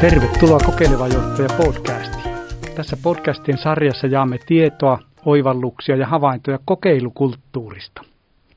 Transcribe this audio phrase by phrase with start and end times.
[0.00, 2.34] Tervetuloa Kokeileva johtaja podcastiin.
[2.76, 8.02] Tässä podcastien sarjassa jaamme tietoa, oivalluksia ja havaintoja kokeilukulttuurista.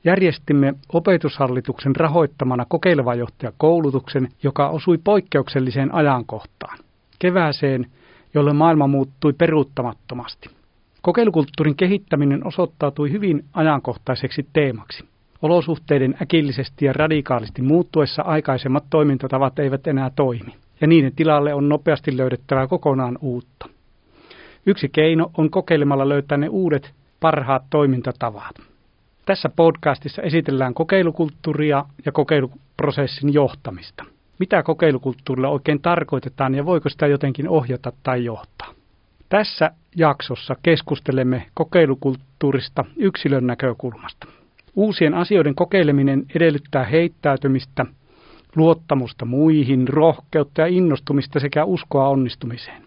[0.04, 6.78] Järjestimme opetushallituksen rahoittamana kokeileva johtaja koulutuksen, joka osui poikkeukselliseen ajankohtaan.
[7.18, 7.86] Kevääseen,
[8.34, 10.50] jolloin maailma muuttui peruuttamattomasti.
[11.02, 15.04] Kokeilukulttuurin kehittäminen osoittautui hyvin ajankohtaiseksi teemaksi.
[15.42, 22.16] Olosuhteiden äkillisesti ja radikaalisti muuttuessa aikaisemmat toimintatavat eivät enää toimi ja niiden tilalle on nopeasti
[22.16, 23.68] löydettävä kokonaan uutta.
[24.66, 28.56] Yksi keino on kokeilemalla löytää ne uudet parhaat toimintatavat.
[29.26, 34.04] Tässä podcastissa esitellään kokeilukulttuuria ja kokeiluprosessin johtamista.
[34.38, 38.74] Mitä kokeilukulttuurilla oikein tarkoitetaan ja voiko sitä jotenkin ohjata tai johtaa?
[39.28, 44.26] Tässä jaksossa keskustelemme kokeilukulttuurista yksilön näkökulmasta.
[44.76, 47.86] Uusien asioiden kokeileminen edellyttää heittäytymistä–
[48.56, 52.82] luottamusta muihin, rohkeutta ja innostumista sekä uskoa onnistumiseen.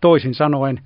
[0.00, 0.80] Toisin sanoen,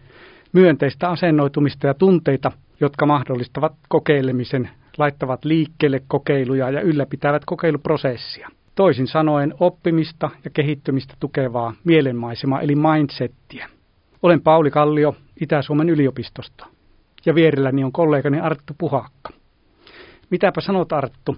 [0.53, 8.49] myönteistä asennoitumista ja tunteita, jotka mahdollistavat kokeilemisen, laittavat liikkeelle kokeiluja ja ylläpitävät kokeiluprosessia.
[8.75, 13.69] Toisin sanoen oppimista ja kehittymistä tukevaa mielenmaisemaa eli mindsettiä.
[14.23, 16.67] Olen Pauli Kallio Itä-Suomen yliopistosta
[17.27, 19.31] ja vierelläni on kollegani Arttu Puhakka.
[20.31, 21.37] Mitäpä sanot Arttu,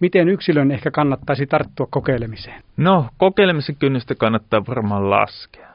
[0.00, 2.62] Miten yksilön ehkä kannattaisi tarttua kokeilemiseen?
[2.76, 5.68] No, kokeilemisen kynnystä kannattaa varmaan laskea.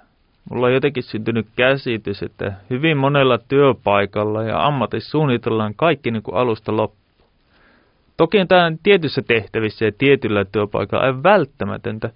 [0.50, 6.36] Mulla on jotenkin syntynyt käsitys, että hyvin monella työpaikalla ja ammatissa suunnitellaan kaikki niin kuin
[6.36, 7.02] alusta loppuun.
[8.18, 12.10] Toki on tämä tietyissä tehtävissä ja tietyllä työpaikalla aivan välttämätöntä,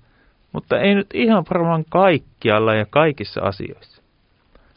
[0.51, 4.01] mutta ei nyt ihan varmaan kaikkialla ja kaikissa asioissa.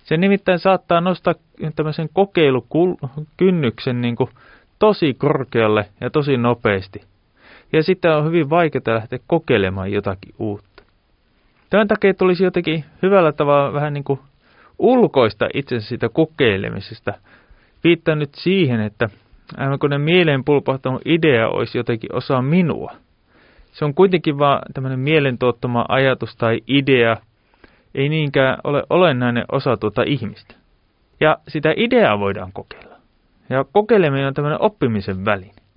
[0.04, 1.34] Se nimittäin saattaa nostaa
[1.76, 4.30] tämmöisen kokeilukynnyksen niin kuin
[4.78, 7.02] tosi korkealle ja tosi nopeasti–
[7.72, 10.82] ja sitten on hyvin vaikeaa lähteä kokeilemaan jotakin uutta.
[11.70, 14.20] Tämän takia tulisi jotenkin hyvällä tavalla vähän niin kuin
[14.78, 17.14] ulkoista itsensä siitä kokeilemisesta.
[17.84, 19.08] Viittaan nyt siihen, että
[19.56, 22.92] aivan kun ne mieleen pulpahtanut idea olisi jotenkin osa minua.
[23.72, 27.16] Se on kuitenkin vaan tämmöinen mielentuottama ajatus tai idea,
[27.94, 30.54] ei niinkään ole olennainen osa tuota ihmistä.
[31.20, 32.96] Ja sitä ideaa voidaan kokeilla.
[33.50, 35.67] Ja kokeileminen on tämmöinen oppimisen väline.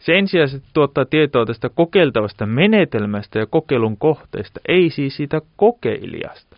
[0.00, 6.56] Se ensisijaisesti tuottaa tietoa tästä kokeiltavasta menetelmästä ja kokeilun kohteesta, ei siis siitä kokeilijasta.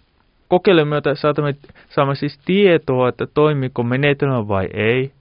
[0.49, 1.55] Kokeilun myötä saatamme,
[1.89, 5.13] saamme siis tietoa, että toimiko menetelmä vai ei,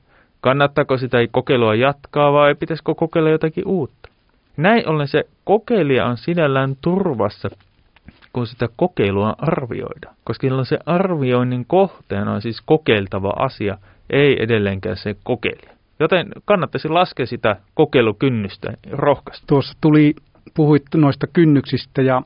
[0.41, 4.09] kannattaako sitä kokeilua jatkaa vai pitäisikö kokeilla jotakin uutta.
[4.57, 7.49] Näin ollen se kokeilija on sinällään turvassa,
[8.33, 13.77] kun sitä kokeilua arvioidaan, koska se arvioinnin kohteena on siis kokeiltava asia,
[14.09, 15.76] ei edelleenkään se kokeilija.
[15.99, 19.47] Joten kannattaisi laskea sitä kokeilukynnystä rohkaista.
[19.47, 20.15] Tuossa tuli,
[20.53, 22.21] puhuit noista kynnyksistä ja,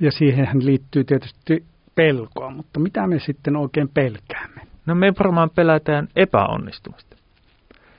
[0.00, 1.64] ja siihen liittyy tietysti
[1.94, 4.60] pelkoa, mutta mitä me sitten oikein pelkäämme?
[4.86, 7.16] No me varmaan pelätään epäonnistumista.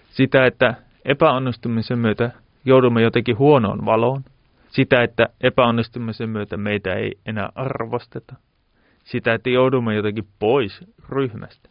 [0.09, 0.73] Sitä, että
[1.05, 2.31] epäonnistumisen myötä
[2.65, 4.23] joudumme jotenkin huonoon valoon.
[4.69, 8.35] Sitä, että epäonnistumisen myötä meitä ei enää arvosteta.
[9.03, 11.69] Sitä, että joudumme jotenkin pois ryhmästä.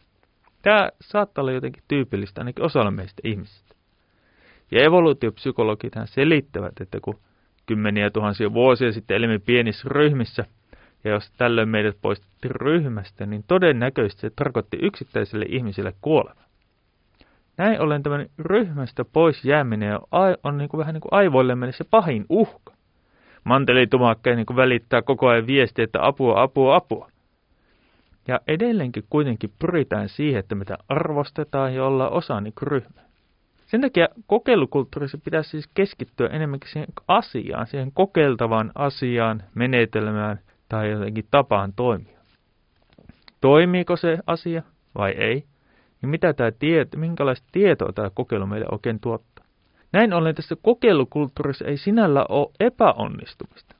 [0.63, 3.75] Tämä saattaa olla jotenkin tyypillistä ainakin osalle meistä ihmisistä.
[4.71, 7.19] Ja evoluutiopsykologit selittävät, että kun
[7.65, 10.45] kymmeniä tuhansia vuosia sitten elimme pienissä ryhmissä,
[11.03, 16.41] ja jos tällöin meidät poistettiin ryhmästä, niin todennäköisesti se tarkoitti yksittäiselle ihmiselle kuolema.
[17.57, 21.73] Näin ollen tämän ryhmästä pois jääminen on, on niin kuin vähän niin kuin aivoille meille
[21.73, 22.73] se pahin uhka.
[23.43, 27.12] Mantelitumakka niin välittää koko ajan viestiä, että apua, apua, apua.
[28.27, 33.01] Ja edelleenkin kuitenkin pyritään siihen, että mitä arvostetaan ja ollaan osa niin ryhmä.
[33.65, 40.39] Sen takia kokeilukulttuurissa pitäisi siis keskittyä enemmänkin siihen asiaan, siihen kokeiltavaan asiaan, menetelmään
[40.69, 42.19] tai jotenkin tapaan toimia.
[43.41, 44.61] Toimiiko se asia
[44.95, 45.43] vai ei?
[46.01, 49.45] Ja mitä tämä tieto, minkälaista tietoa tämä kokeilu meille oikein tuottaa?
[49.91, 53.75] Näin ollen tässä kokeilukulttuurissa ei sinällä ole epäonnistumista.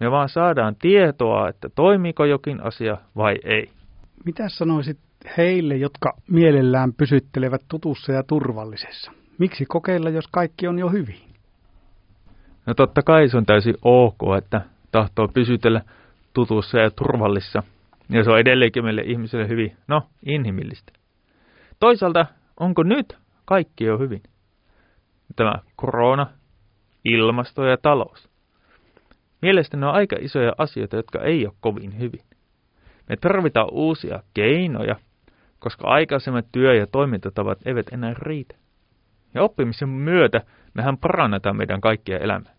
[0.00, 3.70] Me vaan saadaan tietoa, että toimiiko jokin asia vai ei.
[4.24, 4.98] Mitä sanoisit
[5.36, 9.12] heille, jotka mielellään pysyttelevät tutussa ja turvallisessa?
[9.38, 11.20] Miksi kokeilla, jos kaikki on jo hyvin?
[12.66, 14.60] No totta kai se on täysin ok, että
[14.92, 15.80] tahtoo pysytellä
[16.32, 17.62] tutussa ja turvallisessa.
[18.08, 20.92] Ja se on edelleenkin meille ihmisille hyvin, no, inhimillistä.
[21.80, 22.26] Toisaalta,
[22.60, 24.22] onko nyt kaikki jo hyvin?
[25.36, 26.26] Tämä korona,
[27.04, 28.28] ilmasto ja talous.
[29.42, 32.22] Mielestäni ne on aika isoja asioita, jotka ei ole kovin hyvin.
[33.12, 34.96] Me tarvitaan uusia keinoja,
[35.58, 38.54] koska aikaisemmat työ- ja toimintatavat eivät enää riitä.
[39.34, 40.40] Ja oppimisen myötä
[40.74, 42.52] mehän parannetaan meidän kaikkia elämää.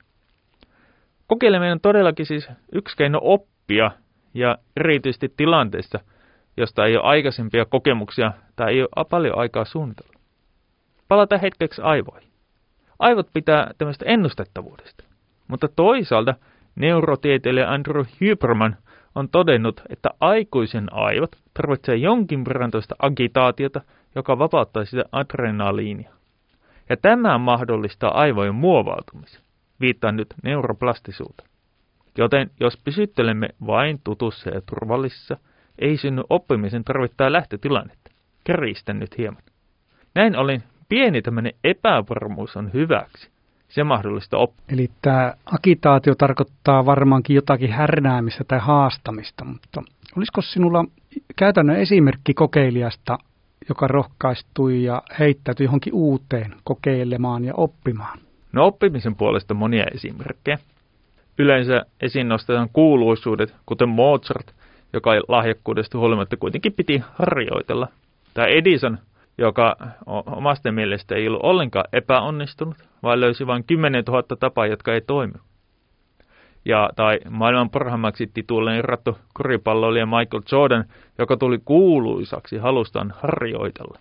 [1.27, 3.91] Kokeileminen on todellakin siis yksi keino oppia
[4.33, 5.99] ja erityisesti tilanteessa,
[6.57, 10.13] josta ei ole aikaisempia kokemuksia tai ei ole paljon aikaa suunnitella.
[11.07, 12.29] Palata hetkeksi aivoihin.
[12.99, 15.03] Aivot pitää tämmöistä ennustettavuudesta,
[15.47, 16.33] mutta toisaalta
[16.75, 18.77] neurotieteilijä Andrew Huberman
[19.15, 23.81] on todennut, että aikuisen aivot tarvitsee jonkin verran toista agitaatiota,
[24.15, 26.11] joka vapauttaa sitä adrenaliinia.
[26.89, 29.41] Ja tämä mahdollistaa aivojen muovautumisen.
[29.79, 31.49] Viittaan nyt neuroplastisuuteen.
[32.17, 35.37] Joten jos pysyttelemme vain tutussa ja turvallisessa,
[35.79, 38.11] ei synny oppimisen tarvittaa lähtötilannetta.
[38.43, 39.43] Kärjistän nyt hieman.
[40.15, 43.32] Näin olin, pieni tämmöinen epävarmuus on hyväksi.
[43.73, 44.63] Se mahdollista oppia.
[44.69, 49.83] Eli tämä agitaatio tarkoittaa varmaankin jotakin härnäämistä tai haastamista, mutta
[50.17, 50.85] olisiko sinulla
[51.35, 53.17] käytännön esimerkki kokeilijasta,
[53.69, 58.19] joka rohkaistui ja heittäytyi johonkin uuteen kokeilemaan ja oppimaan?
[58.51, 60.57] No oppimisen puolesta monia esimerkkejä.
[61.37, 64.51] Yleensä esiin nostetaan kuuluisuudet, kuten Mozart,
[64.93, 67.87] joka lahjakkuudesta huolimatta kuitenkin piti harjoitella.
[68.33, 68.97] Tai Edison,
[69.37, 69.75] joka
[70.25, 75.33] omasta mielestä ei ollut ollenkaan epäonnistunut, vaan löysi vain 10 000 tapaa, jotka ei toimi.
[76.65, 80.85] Ja, tai maailman parhaimmaksi tituulleen erattu koripalloilija Michael Jordan,
[81.17, 83.99] joka tuli kuuluisaksi halustaan harjoitella.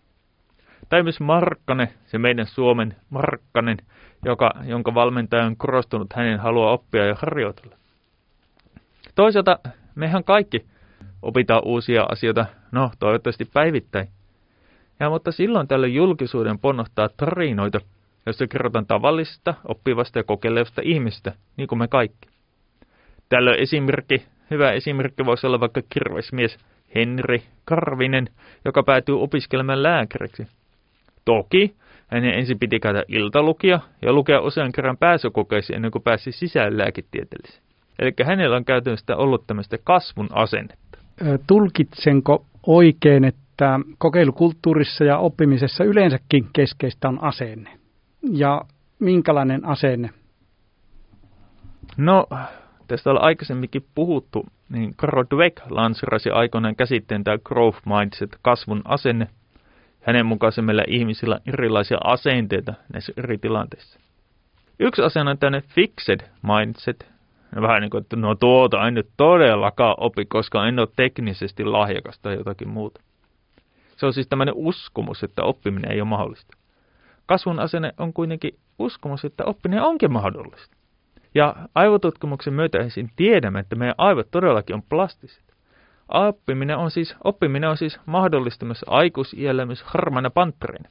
[0.88, 3.76] Tai myös Markkanen, se meidän Suomen Markkanen,
[4.25, 7.76] joka, jonka valmentaja on korostunut hänen halua oppia ja harjoitella.
[9.14, 9.58] Toisaalta
[9.94, 10.67] mehän kaikki
[11.23, 14.08] opitaan uusia asioita, no toivottavasti päivittäin.
[15.00, 17.81] Ja mutta silloin tällä julkisuuden ponnohtaa tarinoita,
[18.27, 22.29] joissa kerrotaan tavallisesta, oppivasta ja kokeilevasta ihmistä, niin kuin me kaikki.
[23.29, 26.59] Tällöin esimerkki, hyvä esimerkki voisi olla vaikka kirvesmies
[26.94, 28.29] Henri Karvinen,
[28.65, 30.47] joka päätyy opiskelemaan lääkäriksi.
[31.25, 31.75] Toki
[32.06, 37.62] hänen ensin piti käydä iltalukia ja lukea usean kerran pääsykokeisiin ennen kuin pääsi sisään lääketieteelliseen.
[37.99, 40.99] Eli hänellä on käytännössä ollut tämmöistä kasvun asennetta.
[41.47, 43.43] Tulkitsenko oikein, että
[43.99, 47.70] kokeilukulttuurissa ja oppimisessa yleensäkin keskeistä on asenne?
[48.32, 48.62] Ja
[48.99, 50.10] minkälainen asenne?
[51.96, 52.26] No,
[52.88, 59.26] tästä on aikaisemminkin puhuttu, niin Carol Dweck lanserasi aikoinaan käsitteen tämä growth mindset, kasvun asenne.
[60.02, 64.00] Hänen mukaan meillä ihmisillä on erilaisia asenteita näissä eri tilanteissa.
[64.78, 67.12] Yksi asenne on tämmöinen fixed mindset.
[67.60, 72.19] Vähän niin kuin, että no tuota en nyt todellakaan opi, koska en ole teknisesti lahjakas
[72.19, 73.00] tai jotakin muuta.
[74.02, 76.56] Se on siis tämmöinen uskomus, että oppiminen ei ole mahdollista.
[77.26, 80.76] Kasvun asenne on kuitenkin uskomus, että oppiminen onkin mahdollista.
[81.34, 85.44] Ja aivotutkimuksen myötä ensin tiedämme, että meidän aivot todellakin on plastiset.
[86.08, 90.90] Oppiminen on siis, oppiminen on siis mahdollista myös aikuisiällä myös harmana panttereina.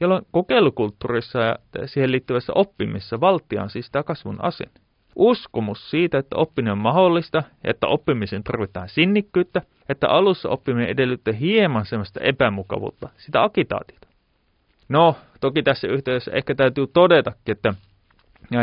[0.00, 4.80] Jolloin kokeilukulttuurissa ja siihen liittyvässä oppimissa valtia on siis tämä kasvun asenne.
[5.18, 11.86] Uskomus siitä, että oppiminen on mahdollista että oppimisen tarvitaan sinnikkyyttä, että alussa oppiminen edellyttää hieman
[11.86, 14.08] sellaista epämukavuutta, sitä agitaatiota.
[14.88, 17.74] No, toki tässä yhteydessä ehkä täytyy todetakin, että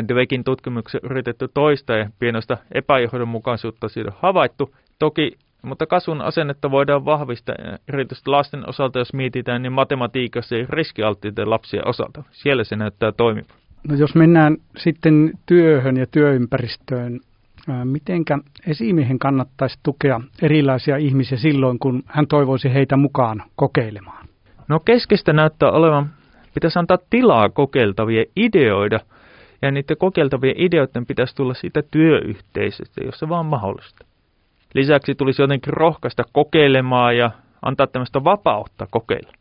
[0.07, 4.75] Dwekin tutkimuksen yritetty toista ja pienosta epäjohdonmukaisuutta siitä havaittu.
[4.99, 5.31] Toki,
[5.61, 7.55] mutta kasvun asennetta voidaan vahvistaa
[7.93, 12.23] erityisesti lasten osalta, jos mietitään, niin matematiikassa ja riskialttiiden lapsien osalta.
[12.31, 13.64] Siellä se näyttää toimivan.
[13.89, 17.19] No jos mennään sitten työhön ja työympäristöön,
[17.83, 24.27] mitenkä esimiehen kannattaisi tukea erilaisia ihmisiä silloin, kun hän toivoisi heitä mukaan kokeilemaan?
[24.67, 26.09] No keskeistä näyttää olevan,
[26.53, 28.99] pitäisi antaa tilaa kokeiltavia ideoida–
[29.61, 34.05] ja niiden kokeiltavien ideoiden pitäisi tulla siitä työyhteisöstä, jos se vaan mahdollista.
[34.73, 39.31] Lisäksi tulisi jotenkin rohkaista kokeilemaan ja antaa tämmöistä vapautta kokeilla.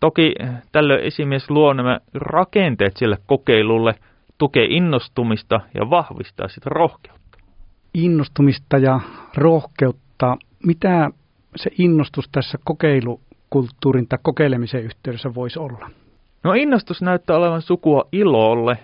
[0.00, 0.34] Toki
[0.72, 3.94] tällöin esimies luo nämä rakenteet sille kokeilulle,
[4.38, 7.38] tukee innostumista ja vahvistaa sitä rohkeutta.
[7.94, 9.00] Innostumista ja
[9.36, 10.36] rohkeutta.
[10.66, 11.10] Mitä
[11.56, 15.90] se innostus tässä kokeilukulttuurin tai kokeilemisen yhteydessä voisi olla?
[16.44, 18.78] No innostus näyttää olevan sukua ilolle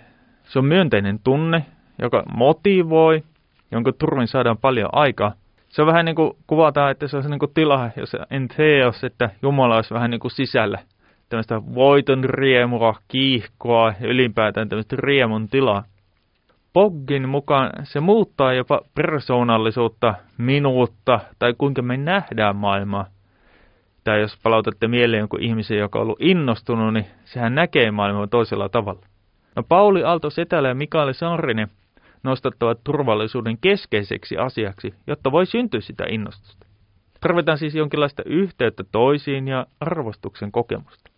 [0.45, 1.67] se on myönteinen tunne,
[2.03, 3.23] joka motivoi,
[3.71, 5.33] jonka turvin saadaan paljon aikaa.
[5.69, 9.05] Se on vähän niin kuin kuvataan, että se on niin kuin tila, jos en teos,
[9.05, 10.79] että Jumala olisi vähän niin kuin sisällä.
[11.29, 15.85] Tämmöistä voiton riemua, kiihkoa ja ylipäätään tämmöistä riemun tilaa.
[16.73, 23.07] Poggin mukaan se muuttaa jopa persoonallisuutta, minuutta tai kuinka me nähdään maailmaa.
[24.05, 28.69] Tai jos palautatte mieleen jonkun ihmisen, joka on ollut innostunut, niin sehän näkee maailmaa toisella
[28.69, 29.07] tavalla.
[29.57, 31.69] No Pauli Aalto Setälä ja Mikael Saarinen
[32.23, 36.67] nostattavat turvallisuuden keskeiseksi asiaksi, jotta voi syntyä sitä innostusta.
[37.21, 41.11] Tarvitaan siis jonkinlaista yhteyttä toisiin ja arvostuksen kokemusta.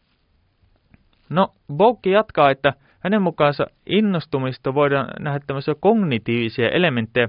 [1.29, 7.29] No, Boukki jatkaa, että hänen mukaansa innostumista voidaan nähdä tämmöisiä kognitiivisia elementtejä,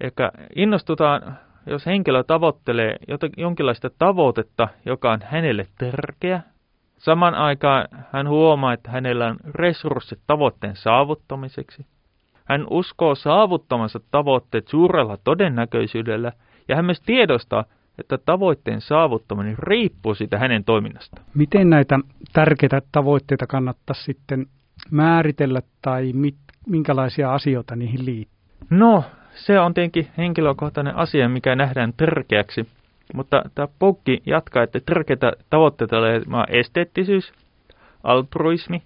[0.00, 0.10] Eli
[0.56, 2.96] innostutaan jos henkilö tavoittelee
[3.36, 6.40] jonkinlaista tavoitetta, joka on hänelle tärkeä,
[6.98, 11.86] saman aikaan hän huomaa, että hänellä on resurssit tavoitteen saavuttamiseksi.
[12.44, 16.32] Hän uskoo saavuttamansa tavoitteet suurella todennäköisyydellä
[16.68, 17.64] ja hän myös tiedostaa,
[17.98, 21.22] että tavoitteen saavuttaminen riippuu siitä hänen toiminnasta.
[21.34, 21.98] Miten näitä
[22.32, 24.46] tärkeitä tavoitteita kannattaa sitten
[24.90, 26.36] määritellä tai mit,
[26.66, 28.34] minkälaisia asioita niihin liittyy?
[28.70, 32.66] No, se on tietenkin henkilökohtainen asia, mikä nähdään tärkeäksi.
[33.14, 37.32] Mutta tämä Pokki jatkaa, että tärkeitä tavoitteita ovat esteettisyys,
[38.02, 38.82] altruismi,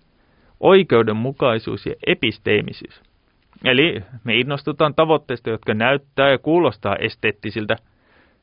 [0.60, 3.02] oikeudenmukaisuus ja episteemisyys.
[3.64, 7.76] Eli me innostutaan tavoitteista, jotka näyttää ja kuulostaa esteettisiltä.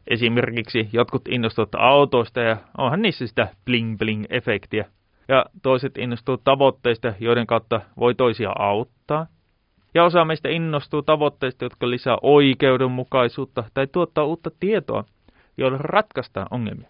[0.07, 4.85] Esimerkiksi jotkut innostuvat autoista ja onhan niissä sitä bling-bling-efektiä.
[5.27, 9.27] Ja toiset innostuvat tavoitteista, joiden kautta voi toisia auttaa.
[9.93, 15.03] Ja osa meistä innostuu tavoitteista, jotka lisää oikeudenmukaisuutta tai tuottaa uutta tietoa,
[15.57, 16.89] joilla ratkaistaan ongelmia.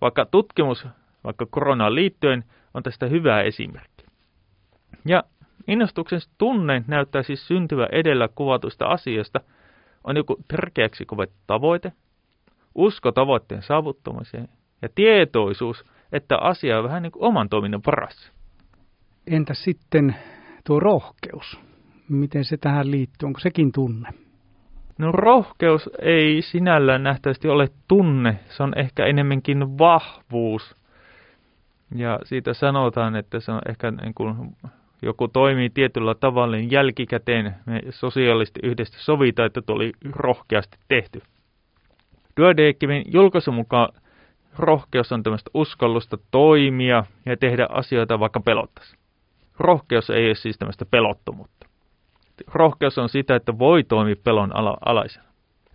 [0.00, 0.86] Vaikka tutkimus,
[1.24, 4.04] vaikka koronaan liittyen, on tästä hyvä esimerkki.
[5.06, 5.24] Ja
[5.68, 9.40] innostuksen tunne näyttää siis syntyvä edellä kuvatusta asiasta,
[10.04, 11.92] on joku tärkeäksi kovettu tavoite,
[12.74, 14.48] usko tavoitteen saavuttamiseen
[14.82, 18.32] ja tietoisuus, että asia on vähän niin kuin oman toiminnan paras.
[19.26, 20.16] Entä sitten
[20.66, 21.60] tuo rohkeus?
[22.08, 23.26] Miten se tähän liittyy?
[23.26, 24.08] Onko sekin tunne?
[24.98, 30.76] No rohkeus ei sinällään nähtävästi ole tunne, se on ehkä enemmänkin vahvuus.
[31.94, 34.56] Ja siitä sanotaan, että se on ehkä niin kuin
[35.02, 41.22] joku toimii tietyllä tavalla, niin jälkikäteen me sosiaalisesti yhdessä sovitaan, että tuo oli rohkeasti tehty.
[42.40, 43.88] Duodeckimin julkaisun mukaan
[44.58, 48.96] rohkeus on tämmöistä uskallusta toimia ja tehdä asioita vaikka pelottaisi.
[49.58, 51.66] Rohkeus ei ole siis tämmöistä pelottomuutta.
[52.54, 55.26] Rohkeus on sitä, että voi toimia pelon ala- alaisena.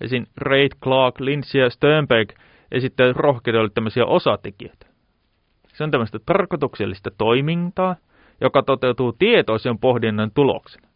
[0.02, 0.26] Esim.
[0.38, 2.30] Reid, Clark, Lindsay ja Sternberg
[2.72, 4.86] esittää rohkeudelle tämmöisiä osatekijöitä.
[5.68, 7.96] Se on tämmöistä tarkoituksellista toimintaa,
[8.42, 10.88] joka toteutuu tietoisen pohdinnan tuloksena.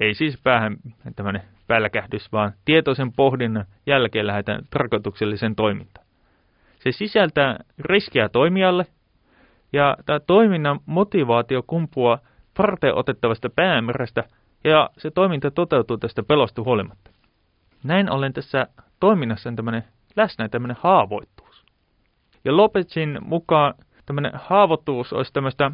[0.00, 0.76] Ei siis päähän
[1.16, 6.06] tämmöinen pälkähdys, vaan tietoisen pohdinnan jälkeen lähdetään tarkoituksellisen toimintaan.
[6.78, 8.86] Se sisältää riskiä toimijalle,
[9.72, 12.18] ja tämä toiminnan motivaatio kumpuaa
[12.58, 14.24] varten otettavasta päämäärästä,
[14.64, 17.10] ja se toiminta toteutuu tästä pelosta huolimatta.
[17.84, 18.66] Näin ollen tässä
[19.00, 19.84] toiminnassa on tämmöinen
[20.16, 21.66] läsnä tämmöinen haavoittuvuus.
[22.44, 23.74] Ja Lopezin mukaan
[24.06, 25.72] tämmöinen haavoittuvuus olisi tämmöistä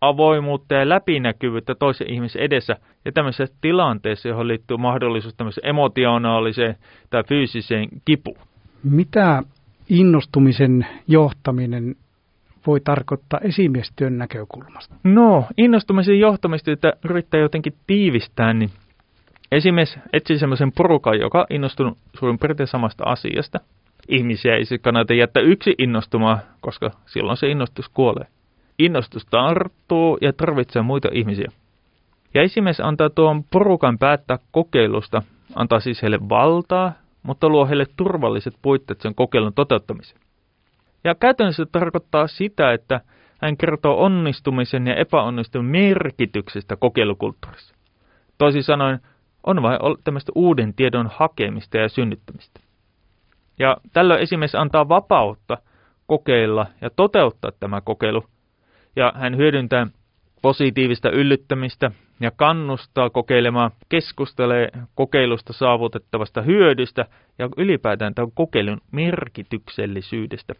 [0.00, 6.76] avoimuutta ja läpinäkyvyyttä toisen ihmisen edessä ja tämmöisessä tilanteessa, johon liittyy mahdollisuus tämmöiseen emotionaaliseen
[7.10, 8.38] tai fyysiseen kipuun.
[8.84, 9.42] Mitä
[9.88, 11.94] innostumisen johtaminen
[12.66, 14.94] voi tarkoittaa esimiestyön näkökulmasta?
[15.04, 18.70] No, innostumisen johtamista, että yrittää jotenkin tiivistää, niin
[19.52, 23.60] esimies etsii semmoisen porukan, joka on innostunut suurin piirtein samasta asiasta.
[24.08, 28.26] Ihmisiä ei siis kannata jättää yksi innostumaan, koska silloin se innostus kuolee.
[28.80, 31.52] Innostus tarttuu ja tarvitsee muita ihmisiä.
[32.34, 35.22] Ja esimies antaa tuon porukan päättää kokeilusta,
[35.54, 40.20] antaa siis heille valtaa, mutta luo heille turvalliset puitteet sen kokeilun toteuttamiseen.
[41.04, 43.00] Ja käytännössä tarkoittaa sitä, että
[43.38, 47.74] hän kertoo onnistumisen ja epäonnistumisen merkityksestä kokeilukulttuurissa.
[48.38, 49.00] Toisin sanoen,
[49.46, 52.60] on vain tämmöistä uuden tiedon hakemista ja synnyttämistä.
[53.58, 55.58] Ja tällöin esimies antaa vapautta
[56.06, 58.24] kokeilla ja toteuttaa tämä kokeilu–
[58.96, 59.86] ja hän hyödyntää
[60.42, 67.06] positiivista yllyttämistä ja kannustaa kokeilemaan, keskustelee kokeilusta saavutettavasta hyödystä
[67.38, 70.54] ja ylipäätään tämän kokeilun merkityksellisyydestä.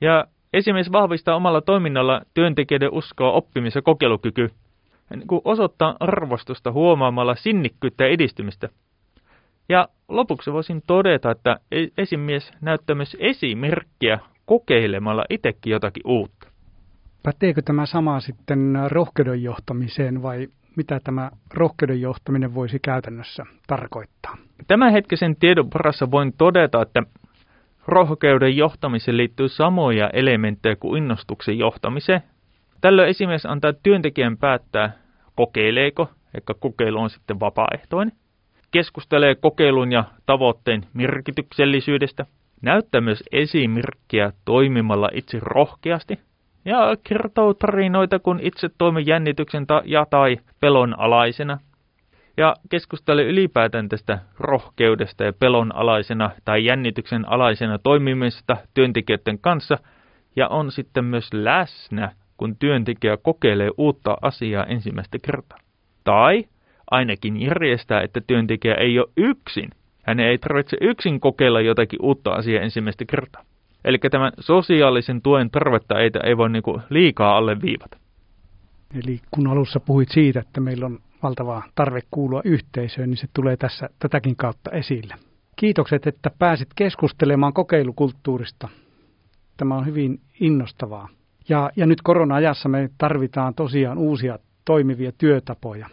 [0.00, 4.50] Ja esimies vahvistaa omalla toiminnalla työntekijöiden uskoa oppimis- ja kokeilukyky,
[5.10, 8.68] niin kuin osoittaa arvostusta huomaamalla sinnikkyyttä ja edistymistä.
[9.68, 16.49] Ja lopuksi voisin todeta, että e- esimies näyttää myös esimerkkiä kokeilemalla itsekin jotakin uutta.
[17.22, 24.36] Päteekö tämä sama sitten rohkeuden johtamiseen vai mitä tämä rohkeuden johtaminen voisi käytännössä tarkoittaa?
[24.66, 27.02] Tämänhetkisen tiedon parassa voin todeta, että
[27.86, 32.22] rohkeuden johtamiseen liittyy samoja elementtejä kuin innostuksen johtamiseen.
[32.80, 34.92] Tällöin esimies antaa työntekijän päättää,
[35.36, 38.16] kokeileeko, eikä kokeilu on sitten vapaaehtoinen.
[38.70, 42.26] Keskustelee kokeilun ja tavoitteen merkityksellisyydestä.
[42.62, 46.18] Näyttää myös esimerkkiä toimimalla itse rohkeasti–
[46.64, 51.58] ja kertoo tarinoita, kun itse toimi jännityksen ta- ja tai pelon alaisena.
[52.36, 59.78] Ja keskusteli ylipäätään tästä rohkeudesta ja pelon alaisena tai jännityksen alaisena toimimisesta työntekijöiden kanssa
[60.36, 65.58] ja on sitten myös läsnä, kun työntekijä kokeilee uutta asiaa ensimmäistä kertaa.
[66.04, 66.44] Tai
[66.90, 69.70] ainakin järjestää, että työntekijä ei ole yksin
[70.02, 73.44] Hänen ei tarvitse yksin kokeilla jotakin uutta asiaa ensimmäistä kertaa.
[73.84, 77.98] Eli tämän sosiaalisen tuen tarvetta ei, ei voi niin liikaa alleviivata.
[79.04, 83.56] Eli kun alussa puhuit siitä, että meillä on valtava tarve kuulua yhteisöön, niin se tulee
[83.56, 85.14] tässä tätäkin kautta esille.
[85.56, 88.68] Kiitokset, että pääsit keskustelemaan kokeilukulttuurista.
[89.56, 91.08] Tämä on hyvin innostavaa.
[91.48, 95.86] Ja, ja nyt korona-ajassa me tarvitaan tosiaan uusia toimivia työtapoja.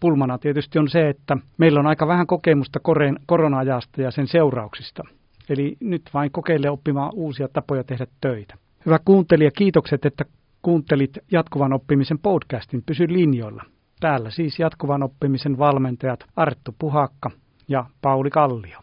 [0.00, 2.80] Pulmana tietysti on se, että meillä on aika vähän kokemusta
[3.26, 5.02] korona-ajasta ja sen seurauksista.
[5.48, 8.54] Eli nyt vain kokeile oppimaan uusia tapoja tehdä töitä.
[8.86, 10.24] Hyvä kuuntelija, kiitokset, että
[10.62, 12.82] kuuntelit jatkuvan oppimisen podcastin.
[12.86, 13.62] Pysy linjoilla.
[14.00, 17.30] Täällä siis jatkuvan oppimisen valmentajat Arttu Puhakka
[17.68, 18.78] ja Pauli Kallio.